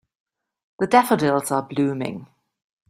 The 0.79 0.87
daffodils 0.87 1.51
are 1.51 1.61
blooming. 1.61 2.25